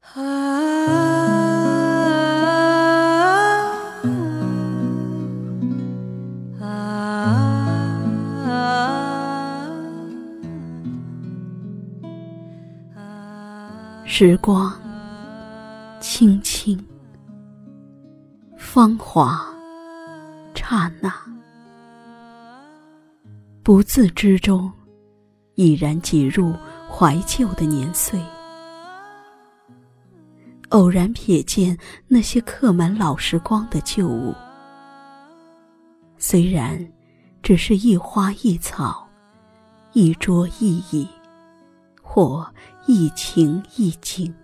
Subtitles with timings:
[0.00, 0.40] 啊
[14.04, 14.70] 时光
[16.00, 16.78] 轻轻，
[18.58, 19.40] 芳华
[20.54, 21.10] 刹那，
[23.62, 24.70] 不自知中，
[25.54, 26.52] 已然挤入
[26.90, 28.20] 怀旧的年岁。
[30.70, 31.78] 偶然瞥见
[32.08, 34.34] 那些刻满老时光的旧物，
[36.18, 36.84] 虽然
[37.42, 39.06] 只是一花一草，
[39.92, 41.06] 一桌一椅。
[42.12, 42.44] 或
[42.88, 44.34] 一情一景，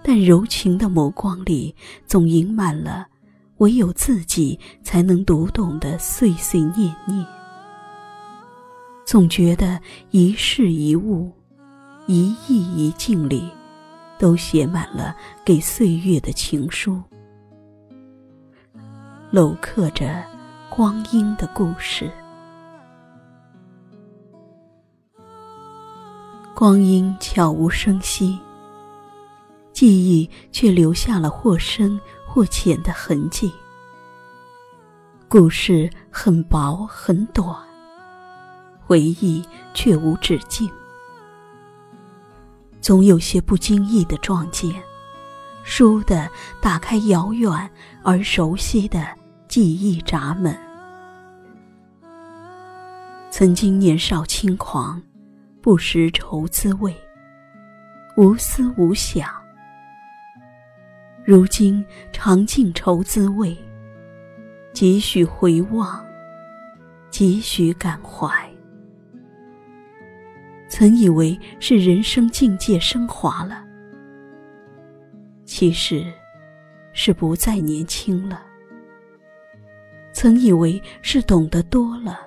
[0.00, 1.74] 但柔情的眸光里，
[2.06, 3.08] 总盈满了
[3.56, 7.26] 唯有自己才能读懂的碎碎念念。
[9.04, 9.80] 总觉得
[10.12, 11.32] 一事一物、
[12.06, 13.50] 一意一境里，
[14.18, 15.14] 都写满了
[15.44, 17.00] 给岁月的情书，
[19.32, 20.24] 镂刻着
[20.68, 22.10] 光阴的故事。
[26.54, 28.36] 光阴悄无声息，
[29.72, 33.52] 记忆却留下了或深或浅的痕迹。
[35.28, 37.56] 故事很薄很短，
[38.84, 40.68] 回忆却无止境。
[42.80, 44.72] 总有些不经意的撞见，
[45.64, 46.28] 倏地
[46.60, 47.70] 打开遥远
[48.02, 49.06] 而熟悉的
[49.48, 50.56] 记忆闸门。
[53.30, 55.00] 曾经年少轻狂。
[55.60, 56.94] 不识愁滋味，
[58.16, 59.28] 无思无想。
[61.24, 63.54] 如今尝尽愁滋味，
[64.72, 66.02] 几许回望，
[67.10, 68.48] 几许感怀。
[70.78, 73.64] 曾以为是人生境界升华了，
[75.44, 76.06] 其实
[76.92, 78.46] 是不再年轻了。
[80.12, 82.20] 曾以为是懂得多了，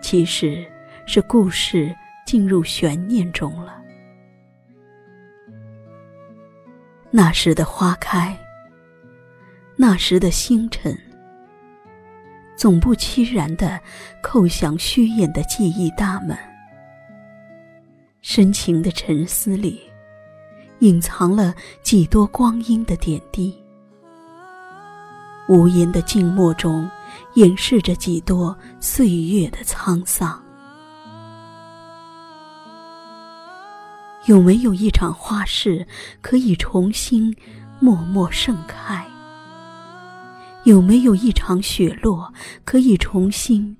[0.00, 0.66] 其实。
[1.04, 1.92] 是故事
[2.24, 3.82] 进入悬念中了。
[7.10, 8.38] 那时的花开，
[9.74, 10.96] 那时的星辰，
[12.56, 13.80] 总不期然的
[14.22, 16.38] 叩响虚掩的记忆大门。
[18.34, 19.78] 深情的沉思里，
[20.78, 23.52] 隐藏了几多光阴的点滴；
[25.50, 26.90] 无言的静默中，
[27.34, 30.42] 掩饰着几多岁月的沧桑。
[34.24, 35.86] 有没有一场花事
[36.22, 37.36] 可以重新
[37.80, 39.06] 默默盛开？
[40.64, 42.32] 有没有一场雪落
[42.64, 43.76] 可以重新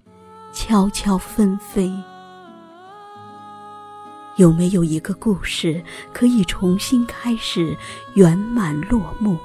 [0.53, 1.91] 悄悄纷飞？
[4.43, 5.81] 有没有一个故事
[6.13, 7.77] 可以重新开始
[8.15, 9.39] 圆满落幕？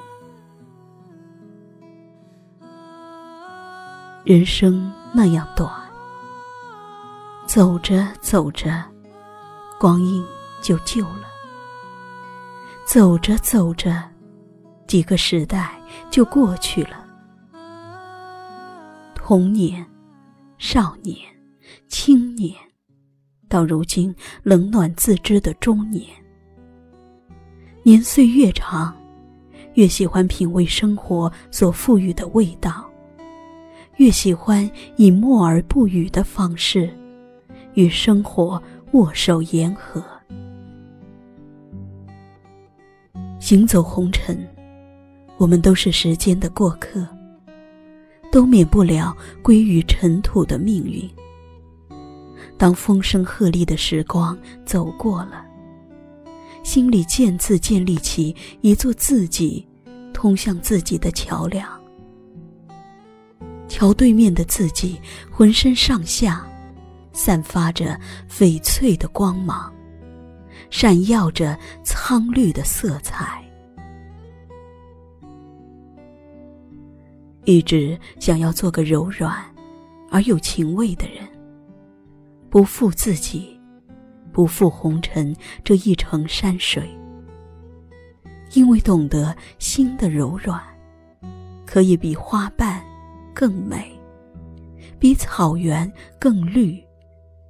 [4.24, 5.72] 人生那样短，
[7.46, 8.84] 走着走着，
[9.80, 10.25] 光阴。
[10.59, 11.28] 就旧了，
[12.84, 14.03] 走着走着，
[14.88, 15.79] 几个时代
[16.09, 17.06] 就过去了。
[19.14, 19.85] 童年、
[20.58, 21.16] 少年、
[21.88, 22.56] 青年，
[23.47, 24.13] 到如今
[24.44, 26.06] 冷暖自知的中年。
[27.84, 28.96] 年岁越长，
[29.75, 32.90] 越喜欢品味生活所赋予的味道，
[33.96, 36.90] 越喜欢以默而不语的方式，
[37.75, 40.03] 与生活握手言和。
[43.40, 44.38] 行走红尘，
[45.38, 47.08] 我们都是时间的过客，
[48.29, 51.09] 都免不了归于尘土的命运。
[52.57, 55.45] 当风声鹤唳的时光走过了，
[56.63, 59.66] 心里渐次建立起一座自己
[60.13, 61.69] 通向自己的桥梁。
[63.67, 66.46] 桥对面的自己，浑身上下
[67.12, 69.72] 散发着翡翠的光芒。
[70.69, 73.41] 闪耀着苍绿的色彩，
[77.46, 79.34] 一直想要做个柔软
[80.11, 81.26] 而有情味的人，
[82.49, 83.59] 不负自己，
[84.32, 86.90] 不负红尘这一程山水。
[88.53, 90.61] 因为懂得心的柔软，
[91.66, 92.82] 可以比花瓣
[93.34, 93.91] 更美，
[94.97, 96.82] 比草原更绿，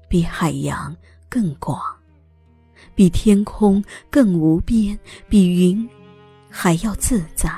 [0.09, 0.95] 比海洋
[1.29, 1.79] 更广。
[2.95, 4.97] 比天空更无边，
[5.29, 5.87] 比云
[6.49, 7.51] 还要自在。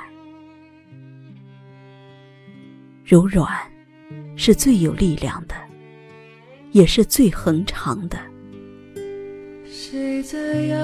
[3.05, 3.47] 柔软
[4.35, 5.55] 是最有力量的，
[6.71, 8.17] 也是最恒长的。
[9.65, 10.77] 谁在遥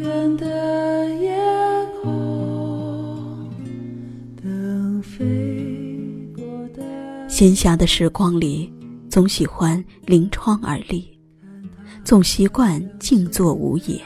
[0.00, 1.36] 远远的夜
[2.02, 3.50] 空，
[4.40, 5.16] 等飞
[6.34, 6.82] 过的。
[7.28, 8.72] 闲暇的时光里，
[9.08, 11.18] 总喜欢临窗而立，
[12.04, 14.00] 总习惯静坐无言，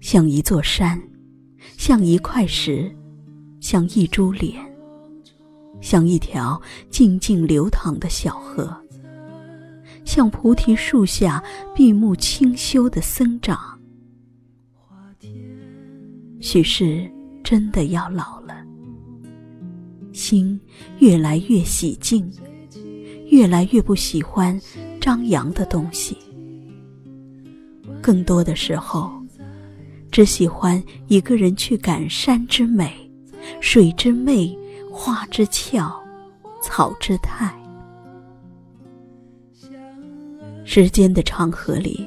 [0.00, 1.00] 像一座山，
[1.76, 2.90] 像一块石，
[3.60, 4.54] 像一株莲，
[5.80, 6.60] 像一条
[6.90, 8.76] 静静流淌的小河。
[10.08, 11.44] 像菩提树下
[11.74, 13.78] 闭目清修的僧长，
[16.40, 17.06] 许是
[17.44, 18.54] 真的要老了，
[20.14, 20.58] 心
[20.98, 22.26] 越来越喜静，
[23.26, 24.58] 越来越不喜欢
[24.98, 26.16] 张扬的东西，
[28.00, 29.12] 更多的时候，
[30.10, 32.90] 只喜欢一个人去感山之美，
[33.60, 34.58] 水之媚，
[34.90, 35.92] 花之俏，
[36.62, 37.54] 草之态。
[40.70, 42.06] 时间的长河里，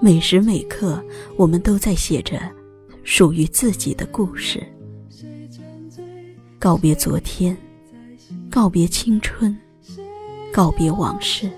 [0.00, 1.00] 每时每刻，
[1.36, 2.36] 我们都在写着
[3.04, 4.60] 属于自己的故事。
[6.58, 7.56] 告别昨天，
[8.50, 9.56] 告别青春，
[10.52, 11.48] 告别往事，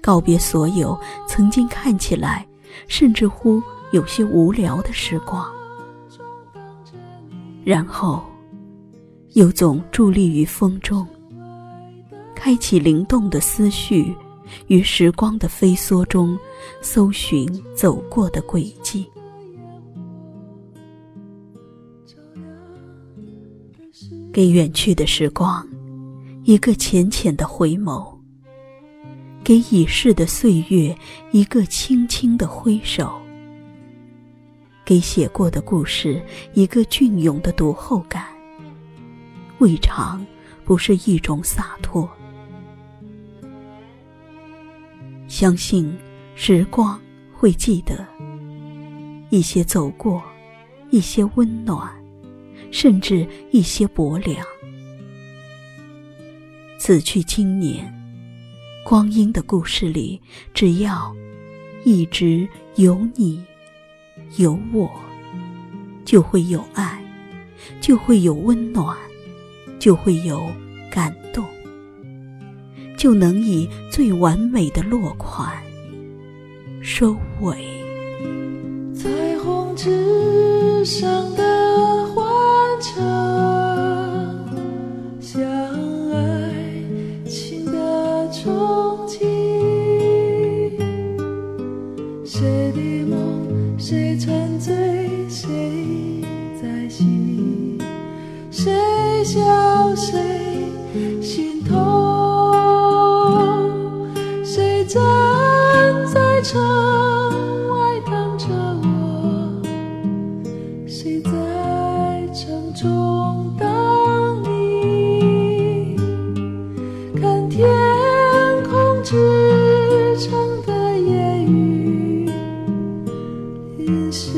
[0.00, 2.48] 告别所有曾经看起来
[2.86, 3.62] 甚至乎
[3.92, 5.46] 有些无聊的时光。
[7.62, 8.24] 然后，
[9.34, 11.06] 又总伫立于风中，
[12.34, 14.16] 开启灵动的思绪。
[14.66, 16.38] 于时光的飞梭中，
[16.80, 19.06] 搜寻走过的轨迹，
[24.32, 25.66] 给远去的时光
[26.44, 28.16] 一个浅浅的回眸，
[29.44, 30.96] 给已逝的岁月
[31.30, 33.12] 一个轻轻的挥手，
[34.84, 36.22] 给写过的故事
[36.54, 38.24] 一个隽永的读后感，
[39.58, 40.24] 未尝
[40.64, 42.08] 不是一种洒脱。
[45.28, 45.94] 相信
[46.34, 46.98] 时光
[47.32, 48.04] 会记得
[49.28, 50.22] 一些走过，
[50.90, 51.86] 一些温暖，
[52.70, 54.44] 甚至一些薄凉。
[56.78, 57.92] 此去经年，
[58.82, 60.18] 光阴的故事里，
[60.54, 61.14] 只要
[61.84, 63.44] 一直有你，
[64.38, 64.90] 有我，
[66.06, 67.04] 就会有爱，
[67.82, 68.96] 就会有温暖，
[69.78, 70.50] 就会有
[70.90, 71.27] 感动。
[72.98, 75.50] 就能以最完美的落款
[76.82, 77.56] 收尾。
[78.92, 79.08] 彩
[79.38, 82.26] 虹之上的欢
[82.80, 83.00] 唱，
[85.20, 85.40] 像
[86.12, 86.52] 爱
[87.24, 89.16] 情的憧憬。
[92.24, 94.74] 谁的梦，谁沉醉，
[95.28, 95.46] 谁
[96.60, 97.78] 在醒？
[98.50, 98.72] 谁
[99.22, 99.38] 笑，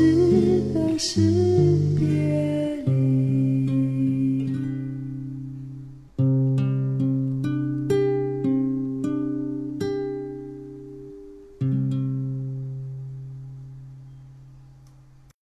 [0.01, 1.21] 是的是
[1.95, 2.40] 别。